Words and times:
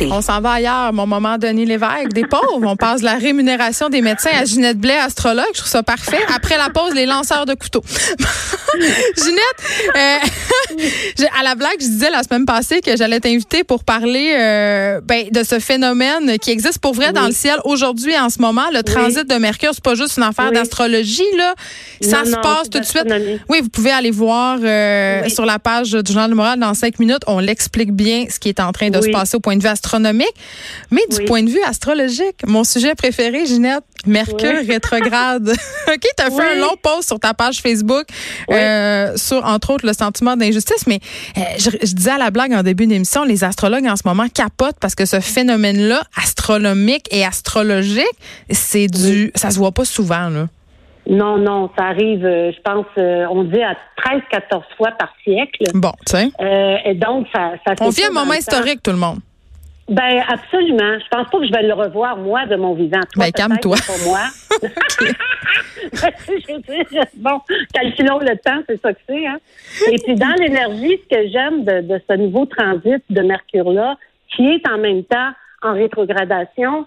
On 0.00 0.22
s'en 0.22 0.40
va 0.40 0.52
ailleurs, 0.52 0.94
mon 0.94 1.06
moment 1.06 1.36
Denis 1.36 1.66
Lévesque, 1.66 2.14
des 2.14 2.24
pauvres. 2.24 2.62
On 2.62 2.74
passe 2.74 3.02
la 3.02 3.16
rémunération 3.16 3.90
des 3.90 4.00
médecins 4.00 4.30
à 4.32 4.46
Ginette 4.46 4.78
Blais, 4.78 4.96
astrologue. 4.96 5.44
Je 5.52 5.58
trouve 5.58 5.70
ça 5.70 5.82
parfait. 5.82 6.24
Après 6.34 6.56
la 6.56 6.70
pause, 6.70 6.94
les 6.94 7.04
lanceurs 7.04 7.44
de 7.44 7.52
couteaux. 7.52 7.84
Ginette, 9.24 9.96
euh, 9.96 11.26
à 11.38 11.42
la 11.42 11.54
blague, 11.54 11.76
je 11.80 11.86
disais 11.86 12.10
la 12.10 12.22
semaine 12.22 12.44
passée 12.44 12.80
que 12.80 12.96
j'allais 12.96 13.20
t'inviter 13.20 13.64
pour 13.64 13.84
parler 13.84 14.34
euh, 14.38 15.00
ben, 15.02 15.28
de 15.30 15.42
ce 15.42 15.58
phénomène 15.58 16.38
qui 16.38 16.50
existe 16.50 16.78
pour 16.78 16.94
vrai 16.94 17.12
dans 17.12 17.26
le 17.26 17.32
ciel 17.32 17.56
aujourd'hui 17.64 18.16
en 18.18 18.28
ce 18.28 18.40
moment. 18.40 18.64
Le 18.72 18.82
transit 18.82 19.26
de 19.28 19.34
Mercure, 19.36 19.70
c'est 19.72 19.82
pas 19.82 19.94
juste 19.94 20.16
une 20.16 20.24
affaire 20.24 20.52
d'astrologie, 20.52 21.22
là. 21.36 21.54
Ça 22.00 22.24
se 22.24 22.36
passe 22.36 22.70
tout 22.70 22.80
de 22.80 22.84
suite. 22.84 23.06
Oui, 23.48 23.60
vous 23.62 23.68
pouvez 23.68 23.90
aller 23.90 24.10
voir 24.10 24.58
euh, 24.62 25.28
sur 25.28 25.46
la 25.46 25.58
page 25.58 25.92
du 25.92 26.12
Journal 26.12 26.30
de 26.30 26.34
Moral 26.34 26.58
dans 26.58 26.74
cinq 26.74 26.98
minutes. 26.98 27.22
On 27.26 27.38
l'explique 27.38 27.92
bien 27.92 28.26
ce 28.30 28.38
qui 28.38 28.48
est 28.48 28.60
en 28.60 28.72
train 28.72 28.90
de 28.90 29.00
se 29.00 29.08
passer 29.10 29.36
au 29.36 29.40
point 29.40 29.56
de 29.56 29.62
vue 29.62 29.68
astronomique, 29.68 30.34
mais 30.90 31.02
du 31.10 31.24
point 31.24 31.42
de 31.42 31.50
vue 31.50 31.62
astrologique. 31.62 32.36
Mon 32.46 32.64
sujet 32.64 32.94
préféré, 32.94 33.46
Ginette, 33.46 33.84
Mercure 34.06 34.60
rétrograde. 34.68 35.48
OK, 35.88 36.06
tu 36.16 36.24
as 36.24 36.30
fait 36.30 36.56
un 36.56 36.60
long 36.60 36.76
post 36.80 37.08
sur 37.08 37.18
ta 37.18 37.34
page 37.34 37.60
Facebook 37.60 38.06
euh, 38.50 39.13
sur, 39.16 39.44
entre 39.44 39.72
autres, 39.72 39.86
le 39.86 39.92
sentiment 39.92 40.36
d'injustice, 40.36 40.86
mais 40.86 41.00
euh, 41.36 41.40
je, 41.58 41.94
disais 41.94 42.12
à 42.12 42.18
la 42.18 42.30
blague 42.30 42.52
en 42.52 42.62
début 42.62 42.86
d'émission, 42.86 43.24
les 43.24 43.44
astrologues 43.44 43.86
en 43.86 43.96
ce 43.96 44.02
moment 44.06 44.26
capotent 44.32 44.78
parce 44.80 44.94
que 44.94 45.04
ce 45.04 45.20
phénomène-là, 45.20 46.02
astronomique 46.16 47.06
et 47.10 47.24
astrologique, 47.24 48.04
c'est 48.50 48.86
du... 48.86 49.30
Ça 49.34 49.50
se 49.50 49.58
voit 49.58 49.72
pas 49.72 49.84
souvent, 49.84 50.28
là. 50.28 50.46
Non, 51.06 51.36
non, 51.36 51.70
ça 51.76 51.84
arrive, 51.84 52.24
euh, 52.24 52.50
je 52.50 52.60
pense, 52.62 52.86
on 52.96 53.44
dit 53.44 53.60
à 53.60 53.76
13-14 54.32 54.62
fois 54.78 54.90
par 54.98 55.12
siècle. 55.22 55.64
Bon, 55.74 55.92
tu 56.06 56.16
sais. 56.16 56.30
et 56.86 56.94
donc, 56.94 57.26
ça, 57.34 57.52
ça 57.66 57.74
On 57.80 57.90
vit 57.90 58.04
un 58.04 58.10
moment 58.10 58.32
historique, 58.32 58.82
tout 58.82 58.90
le 58.90 58.96
monde. 58.96 59.18
Ben 59.88 60.22
absolument. 60.28 60.98
Je 60.98 61.08
pense 61.10 61.28
pas 61.30 61.38
que 61.38 61.46
je 61.46 61.52
vais 61.52 61.62
le 61.62 61.74
revoir 61.74 62.16
moi 62.16 62.46
de 62.46 62.56
mon 62.56 62.74
vivant. 62.74 63.00
Toi, 63.12 63.26
ben 63.26 63.32
calme-toi. 63.32 63.76
Pour 63.86 64.08
moi. 64.08 64.20
bon, 67.16 67.40
calculons 67.72 68.18
le 68.18 68.36
temps, 68.38 68.62
c'est 68.68 68.80
ça 68.80 68.92
que 68.92 69.00
c'est. 69.08 69.26
Hein? 69.26 69.38
Et 69.90 69.98
puis 69.98 70.14
dans 70.14 70.34
l'énergie, 70.38 71.00
ce 71.02 71.16
que 71.16 71.28
j'aime 71.28 71.64
de, 71.64 72.00
ce 72.08 72.16
nouveau 72.16 72.46
transit 72.46 73.02
de 73.10 73.22
Mercure 73.22 73.72
là, 73.72 73.98
qui 74.34 74.46
est 74.46 74.66
en 74.68 74.78
même 74.78 75.02
temps 75.04 75.32
en 75.62 75.74
rétrogradation, 75.74 76.86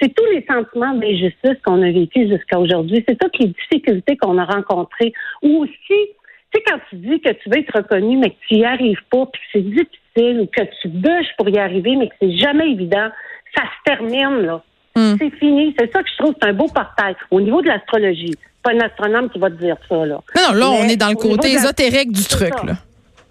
c'est 0.00 0.14
tous 0.14 0.26
les 0.26 0.44
sentiments 0.46 0.94
d'injustice 0.94 1.56
qu'on 1.64 1.82
a 1.82 1.90
vécu 1.90 2.28
jusqu'à 2.28 2.58
aujourd'hui. 2.58 3.04
C'est 3.08 3.18
toutes 3.18 3.38
les 3.38 3.48
difficultés 3.48 4.16
qu'on 4.16 4.38
a 4.38 4.44
rencontrées. 4.44 5.12
Ou 5.42 5.64
aussi, 5.64 5.74
tu 5.88 5.96
sais, 6.54 6.62
quand 6.66 6.78
tu 6.88 6.96
dis 6.96 7.20
que 7.20 7.30
tu 7.30 7.50
veux 7.50 7.58
être 7.58 7.76
reconnu, 7.76 8.16
mais 8.16 8.30
que 8.30 8.36
tu 8.48 8.54
n'y 8.54 8.64
arrives 8.64 9.02
pas, 9.10 9.26
puis 9.26 9.42
que 9.42 9.48
c'est 9.52 9.62
difficile 9.62 10.40
ou 10.40 10.46
que 10.46 10.62
tu 10.80 10.88
bûches 10.88 11.34
pour 11.36 11.48
y 11.48 11.58
arriver, 11.58 11.96
mais 11.96 12.08
que 12.08 12.14
c'est 12.20 12.36
jamais 12.36 12.70
évident, 12.70 13.08
ça 13.56 13.64
se 13.64 13.82
termine, 13.84 14.46
là. 14.46 14.62
Hmm. 14.98 15.16
C'est 15.16 15.30
fini. 15.38 15.74
C'est 15.78 15.92
ça 15.92 16.02
que 16.02 16.08
je 16.10 16.16
trouve, 16.22 16.34
c'est 16.42 16.48
un 16.48 16.52
beau 16.52 16.66
portail. 16.66 17.14
Au 17.30 17.40
niveau 17.40 17.62
de 17.62 17.68
l'astrologie, 17.68 18.34
pas 18.62 18.72
un 18.72 18.80
astronome 18.80 19.30
qui 19.30 19.38
va 19.38 19.48
te 19.48 19.54
dire 19.54 19.76
ça, 19.88 20.04
là. 20.04 20.20
Non, 20.36 20.54
là, 20.54 20.70
on 20.70 20.84
est 20.84 20.96
dans 20.96 21.10
le 21.10 21.14
côté 21.14 21.52
ésotérique 21.52 22.10
du 22.10 22.24
truc, 22.24 22.52
là. 22.64 22.74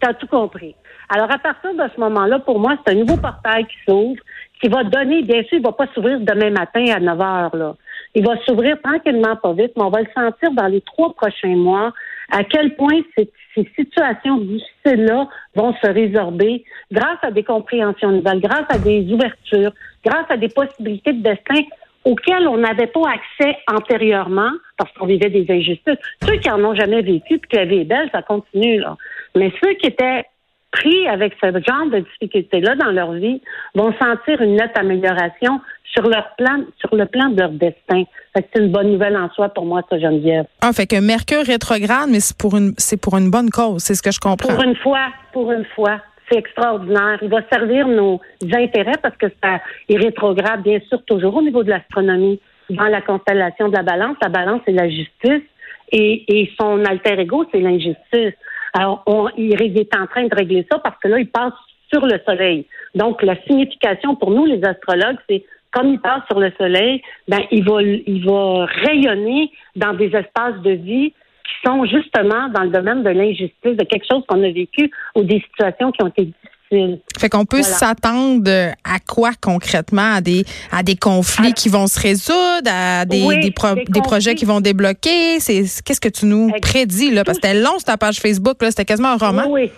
Tu 0.01 0.07
as 0.07 0.13
tout 0.13 0.27
compris. 0.27 0.75
Alors, 1.09 1.29
à 1.29 1.37
partir 1.37 1.73
de 1.73 1.83
ce 1.93 1.99
moment-là, 1.99 2.39
pour 2.39 2.59
moi, 2.59 2.77
c'est 2.85 2.93
un 2.93 2.95
nouveau 2.95 3.17
portail 3.17 3.65
qui 3.65 3.75
s'ouvre, 3.85 4.21
qui 4.61 4.69
va 4.69 4.83
donner, 4.85 5.23
bien 5.23 5.43
sûr, 5.43 5.57
il 5.57 5.61
va 5.61 5.73
pas 5.73 5.87
s'ouvrir 5.93 6.19
demain 6.21 6.51
matin 6.51 6.85
à 6.95 6.99
9 6.99 7.21
heures, 7.21 7.55
là. 7.55 7.75
Il 8.15 8.25
va 8.25 8.37
s'ouvrir 8.45 8.77
tranquillement, 8.81 9.35
pas 9.35 9.53
vite, 9.53 9.73
mais 9.75 9.83
on 9.83 9.89
va 9.89 9.99
le 9.99 10.07
sentir 10.15 10.51
dans 10.51 10.67
les 10.67 10.81
trois 10.81 11.13
prochains 11.13 11.55
mois 11.55 11.91
à 12.31 12.43
quel 12.43 12.75
point 12.75 12.99
ces, 13.17 13.29
situations 13.75 14.37
difficiles-là 14.37 15.27
vont 15.55 15.73
se 15.81 15.87
résorber 15.87 16.63
grâce 16.91 17.17
à 17.23 17.31
des 17.31 17.43
compréhensions 17.43 18.11
nouvelles, 18.11 18.39
grâce 18.39 18.65
à 18.69 18.77
des 18.77 19.11
ouvertures, 19.11 19.71
grâce 20.05 20.29
à 20.29 20.37
des 20.37 20.49
possibilités 20.49 21.13
de 21.13 21.23
destin 21.23 21.61
auxquelles 22.05 22.47
on 22.47 22.57
n'avait 22.57 22.87
pas 22.87 23.01
accès 23.09 23.57
antérieurement 23.67 24.51
parce 24.77 24.91
qu'on 24.93 25.07
vivait 25.07 25.29
des 25.29 25.45
injustices. 25.49 25.97
Ceux 26.23 26.37
qui 26.37 26.49
en 26.51 26.63
ont 26.63 26.75
jamais 26.75 27.01
vécu 27.01 27.39
puis 27.39 27.49
qui 27.49 27.57
avaient 27.57 27.83
belle, 27.83 28.09
ça 28.13 28.21
continue 28.21 28.79
là. 28.79 28.95
Mais 29.35 29.51
ceux 29.61 29.73
qui 29.73 29.87
étaient 29.87 30.25
pris 30.71 31.07
avec 31.07 31.33
ce 31.41 31.47
genre 31.47 31.87
de 31.91 31.99
difficultés-là 31.99 32.75
dans 32.75 32.91
leur 32.91 33.13
vie 33.13 33.41
vont 33.73 33.93
sentir 33.97 34.41
une 34.41 34.55
nette 34.55 34.77
amélioration 34.77 35.59
sur 35.97 36.07
leur 36.07 36.35
plan, 36.37 36.63
sur 36.79 36.95
le 36.95 37.05
plan 37.05 37.29
de 37.29 37.39
leur 37.39 37.49
destin. 37.49 38.03
c'est 38.35 38.59
une 38.59 38.71
bonne 38.71 38.91
nouvelle 38.91 39.17
en 39.17 39.29
soi 39.31 39.49
pour 39.49 39.65
moi, 39.65 39.81
ça, 39.89 39.97
Geneviève. 39.97 40.45
Ah, 40.61 40.71
fait 40.71 40.85
que 40.85 40.99
Mercure 40.99 41.43
rétrograde, 41.43 42.09
mais 42.11 42.19
c'est 42.19 42.37
pour 42.37 42.55
une, 42.55 42.73
c'est 42.77 43.01
pour 43.01 43.17
une 43.17 43.31
bonne 43.31 43.49
cause, 43.49 43.81
c'est 43.81 43.95
ce 43.95 44.03
que 44.03 44.11
je 44.11 44.19
comprends. 44.19 44.53
Pour 44.53 44.63
une 44.63 44.75
fois, 44.75 45.07
pour 45.33 45.51
une 45.51 45.65
fois. 45.75 45.99
C'est 46.29 46.39
extraordinaire. 46.39 47.19
Il 47.21 47.29
va 47.29 47.39
servir 47.49 47.87
nos 47.87 48.19
intérêts 48.53 48.97
parce 49.01 49.15
que 49.15 49.27
ça, 49.41 49.61
il 49.87 49.97
rétrograde, 49.97 50.61
bien 50.61 50.79
sûr, 50.89 51.01
toujours 51.05 51.37
au 51.37 51.41
niveau 51.41 51.63
de 51.63 51.69
l'astronomie. 51.69 52.41
Dans 52.69 52.87
la 52.87 52.99
constellation 52.99 53.69
de 53.69 53.73
la 53.73 53.83
balance, 53.83 54.17
la 54.21 54.27
balance, 54.27 54.59
c'est 54.65 54.73
la 54.73 54.89
justice 54.89 55.47
et, 55.93 56.25
et 56.27 56.51
son 56.59 56.83
alter 56.83 57.17
ego, 57.17 57.45
c'est 57.49 57.61
l'injustice. 57.61 58.33
Alors, 58.73 59.03
on, 59.05 59.29
il 59.37 59.53
est 59.61 59.95
en 59.95 60.05
train 60.05 60.25
de 60.25 60.35
régler 60.35 60.67
ça 60.69 60.79
parce 60.79 60.99
que 61.01 61.07
là, 61.07 61.17
il 61.19 61.29
passe 61.29 61.53
sur 61.93 62.05
le 62.05 62.19
soleil. 62.25 62.65
Donc, 62.93 63.21
la 63.23 63.41
signification 63.43 64.15
pour 64.15 64.31
nous, 64.31 64.45
les 64.45 64.61
astrologues, 64.65 65.17
c'est 65.29 65.45
comme 65.77 65.93
il 65.93 65.99
passe 65.99 66.23
sur 66.27 66.39
le 66.39 66.51
soleil, 66.57 67.01
ben 67.27 67.41
il 67.51 67.63
va 67.63 67.81
il 67.81 68.25
va 68.25 68.65
rayonner 68.65 69.51
dans 69.75 69.93
des 69.93 70.07
espaces 70.07 70.59
de 70.63 70.71
vie 70.71 71.13
qui 71.43 71.67
sont 71.67 71.85
justement 71.85 72.49
dans 72.49 72.63
le 72.63 72.69
domaine 72.69 73.03
de 73.03 73.09
l'injustice, 73.09 73.77
de 73.77 73.83
quelque 73.83 74.05
chose 74.09 74.23
qu'on 74.27 74.43
a 74.43 74.51
vécu 74.51 74.89
ou 75.15 75.23
des 75.23 75.41
situations 75.51 75.91
qui 75.91 76.03
ont 76.03 76.07
été 76.07 76.25
difficiles. 76.25 76.99
Fait 77.17 77.29
qu'on 77.29 77.45
peut 77.45 77.61
s'attendre 77.61 78.49
à 78.83 78.99
quoi 79.07 79.31
concrètement? 79.39 80.15
À 80.15 80.21
des 80.21 80.43
à 80.71 80.81
des 80.81 80.95
conflits 80.95 81.53
qui 81.53 81.69
vont 81.69 81.87
se 81.87 81.99
résoudre, 81.99 82.69
à 82.69 83.05
des 83.05 83.27
des, 83.27 83.53
des, 83.87 84.01
projets 84.01 84.33
qui 84.33 84.45
vont 84.45 84.61
débloquer? 84.61 85.39
C'est 85.39 85.63
qu'est-ce 85.85 86.01
que 86.01 86.09
tu 86.09 86.25
nous 86.25 86.51
prédis 86.61 87.11
là? 87.11 87.23
Parce 87.23 87.37
que 87.37 87.47
c'était 87.47 87.61
long 87.61 87.77
ta 87.85 87.97
page 87.97 88.17
Facebook 88.19 88.61
là, 88.63 88.71
c'était 88.71 88.85
quasiment 88.85 89.09
un 89.09 89.17
roman. 89.17 89.43
Oui. 89.47 89.61
Oui, 89.61 89.71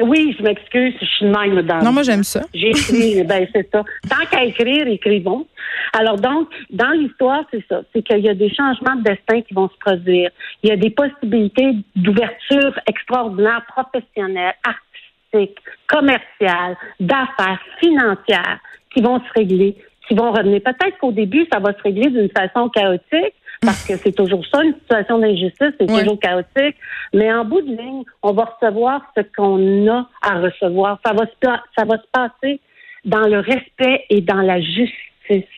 je 0.00 0.42
m'excuse, 0.42 0.94
je 1.00 1.06
suis 1.06 1.26
même 1.26 1.62
dans. 1.62 1.78
Non, 1.78 1.92
moi 1.92 2.02
j'aime 2.02 2.24
ça. 2.24 2.42
J'ai 2.54 2.70
écrit, 2.70 3.22
ben 3.28 3.46
c'est 3.54 3.68
ça. 3.70 3.84
Tant 4.08 4.26
qu'à 4.30 4.44
écrire, 4.44 4.86
écrivons. 4.86 5.46
Alors 5.92 6.16
donc, 6.16 6.48
dans 6.70 6.90
l'histoire, 6.90 7.44
c'est 7.50 7.64
ça. 7.68 7.82
C'est 7.92 8.02
qu'il 8.02 8.20
y 8.20 8.28
a 8.28 8.34
des 8.34 8.52
changements 8.54 8.96
de 8.96 9.02
destin 9.02 9.40
qui 9.42 9.54
vont 9.54 9.68
se 9.68 9.76
produire. 9.78 10.30
Il 10.62 10.70
y 10.70 10.72
a 10.72 10.76
des 10.76 10.90
possibilités 10.90 11.76
d'ouverture 11.96 12.78
extraordinaire, 12.86 13.64
professionnelle, 13.68 14.54
artistique, 14.64 15.58
commerciale, 15.86 16.76
d'affaires, 16.98 17.60
financières, 17.80 18.58
qui 18.94 19.02
vont 19.02 19.20
se 19.20 19.32
régler, 19.34 19.76
qui 20.08 20.14
vont 20.14 20.32
revenir. 20.32 20.60
Peut-être 20.62 20.98
qu'au 20.98 21.12
début, 21.12 21.46
ça 21.52 21.60
va 21.60 21.72
se 21.72 21.82
régler 21.82 22.10
d'une 22.10 22.30
façon 22.30 22.68
chaotique, 22.68 23.34
parce 23.60 23.86
que 23.86 23.96
c'est 23.96 24.12
toujours 24.12 24.44
ça, 24.46 24.62
une 24.64 24.74
situation 24.74 25.18
d'injustice, 25.18 25.72
c'est 25.78 25.86
toujours 25.86 26.18
chaotique. 26.18 26.76
Mais 27.12 27.30
en 27.32 27.44
bout 27.44 27.60
de 27.60 27.76
ligne, 27.76 28.04
on 28.22 28.32
va 28.32 28.44
recevoir 28.44 29.02
ce 29.16 29.22
qu'on 29.36 29.86
a 29.88 30.08
à 30.22 30.40
recevoir. 30.40 30.98
Ça 31.04 31.12
va, 31.12 31.26
se, 31.26 31.60
ça 31.76 31.84
va 31.84 31.98
se 31.98 32.06
passer 32.10 32.60
dans 33.04 33.26
le 33.26 33.40
respect 33.40 34.04
et 34.08 34.20
dans 34.22 34.40
la 34.40 34.60
justice. 34.60 35.48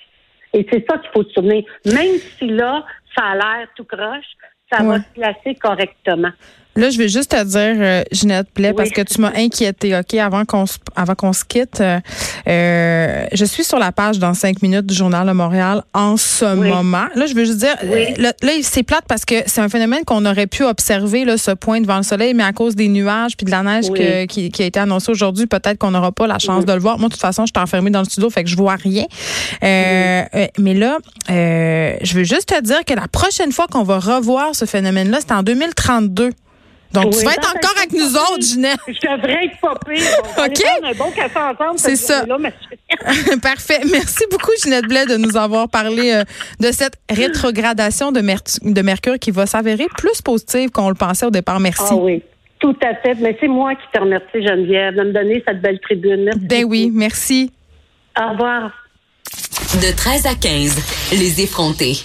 Et 0.54 0.66
c'est 0.70 0.84
ça 0.88 0.98
qu'il 0.98 1.10
faut 1.14 1.24
se 1.24 1.32
souvenir. 1.32 1.64
Même 1.86 2.16
si 2.38 2.48
là, 2.48 2.84
ça 3.16 3.24
a 3.24 3.34
l'air 3.34 3.68
tout 3.76 3.84
croche, 3.84 4.26
ça 4.70 4.82
va 4.82 4.98
se 4.98 5.08
placer 5.14 5.54
correctement. 5.54 6.32
Là, 6.74 6.88
je 6.88 6.96
vais 6.96 7.08
juste 7.08 7.32
te 7.32 7.44
dire, 7.44 7.76
euh, 7.78 8.02
Ginette 8.12 8.48
Play, 8.50 8.72
parce 8.72 8.90
que 8.90 9.02
tu 9.02 9.20
m'as 9.20 9.32
inquiété, 9.36 9.94
OK, 9.94 10.14
avant 10.14 10.46
qu'on 10.46 10.64
se, 10.64 10.78
avant 10.96 11.14
qu'on 11.14 11.34
se 11.34 11.44
quitte. 11.44 11.82
Euh, 11.82 12.00
euh, 12.48 13.26
je 13.32 13.44
suis 13.44 13.62
sur 13.62 13.78
la 13.78 13.92
page 13.92 14.18
dans 14.18 14.32
cinq 14.32 14.62
minutes 14.62 14.86
du 14.86 14.94
Journal 14.94 15.26
de 15.26 15.32
Montréal 15.32 15.82
en 15.92 16.16
ce 16.16 16.54
moment. 16.54 17.04
Là, 17.14 17.26
je 17.26 17.34
veux 17.34 17.44
juste 17.44 17.58
dire, 17.58 17.76
là, 18.16 18.32
c'est 18.62 18.84
plate 18.84 19.04
parce 19.06 19.26
que 19.26 19.34
c'est 19.46 19.60
un 19.60 19.68
phénomène 19.68 20.04
qu'on 20.06 20.24
aurait 20.24 20.46
pu 20.46 20.64
observer, 20.64 21.26
là, 21.26 21.36
ce 21.36 21.50
point 21.50 21.80
devant 21.82 21.98
le 21.98 22.04
soleil, 22.04 22.32
mais 22.32 22.44
à 22.44 22.52
cause 22.52 22.74
des 22.74 22.88
nuages 22.88 23.36
puis 23.36 23.44
de 23.44 23.50
la 23.50 23.62
neige 23.62 23.90
qui, 24.26 24.50
qui, 24.50 24.62
a 24.62 24.66
été 24.66 24.80
annoncée 24.80 25.10
aujourd'hui, 25.10 25.46
peut-être 25.46 25.76
qu'on 25.78 25.90
n'aura 25.90 26.12
pas 26.12 26.26
la 26.26 26.38
chance 26.38 26.64
de 26.64 26.72
le 26.72 26.80
voir. 26.80 26.98
Moi, 26.98 27.08
de 27.08 27.12
toute 27.12 27.20
façon, 27.20 27.44
je 27.44 27.52
suis 27.54 27.62
enfermée 27.62 27.90
dans 27.90 28.00
le 28.00 28.06
studio, 28.06 28.30
fait 28.30 28.44
que 28.44 28.50
je 28.50 28.56
vois 28.56 28.76
rien. 28.76 29.04
mais 29.60 30.74
là, 30.74 30.98
je 31.28 32.14
veux 32.14 32.24
juste 32.24 32.48
te 32.48 32.62
dire 32.62 32.84
que 32.86 32.94
la 32.94 33.08
prochaine 33.08 33.52
fois 33.52 33.66
qu'on 33.70 33.82
va 33.82 33.98
revoir 33.98 34.54
ce 34.54 34.64
phénomène-là, 34.64 35.18
c'est 35.20 35.32
en 35.32 35.42
2032. 35.42 36.30
Donc, 36.92 37.16
tu 37.16 37.24
vas 37.24 37.32
être 37.32 37.54
encore 37.56 37.74
avec 37.76 37.92
nous 37.92 38.16
autres, 38.16 38.42
Ginette. 38.42 38.78
Je 38.86 38.92
devrais 38.92 39.46
être 39.46 39.58
pas 39.60 39.74
pire. 39.86 40.02
OK. 40.38 40.84
un 40.84 40.94
bon 40.94 41.10
café 41.10 41.38
ensemble. 41.38 41.78
C'est 41.78 41.96
ça. 41.96 42.24
Parfait. 43.42 43.80
Merci 43.90 44.24
beaucoup, 44.30 44.52
Ginette 44.62 44.86
Blais, 44.86 45.06
de 45.06 45.16
nous 45.16 45.36
avoir 45.36 45.68
parlé 45.68 46.12
euh, 46.12 46.24
de 46.60 46.72
cette 46.72 46.94
rétrogradation 47.10 48.12
de, 48.12 48.20
de 48.20 48.82
Mercure 48.82 49.18
qui 49.18 49.30
va 49.30 49.46
s'avérer 49.46 49.86
plus 49.96 50.20
positive 50.20 50.70
qu'on 50.70 50.88
le 50.88 50.94
pensait 50.94 51.26
au 51.26 51.30
départ. 51.30 51.60
Merci. 51.60 51.82
Ah 51.90 51.96
oui. 51.96 52.22
Tout 52.58 52.76
à 52.82 52.94
fait. 52.94 53.14
Mais 53.20 53.36
c'est 53.40 53.48
moi 53.48 53.74
qui 53.74 53.82
te 53.92 53.98
remercie, 53.98 54.46
Geneviève, 54.46 54.94
de 54.94 55.02
me 55.02 55.12
donner 55.12 55.42
cette 55.46 55.60
belle 55.60 55.80
tribune. 55.80 56.24
Merci 56.24 56.46
ben 56.46 56.64
oui, 56.64 56.90
merci. 56.92 57.50
Au 58.20 58.30
revoir. 58.30 58.70
De 59.74 59.96
13 59.96 60.26
à 60.26 60.34
15, 60.34 61.12
les 61.12 61.40
effrontés. 61.42 61.96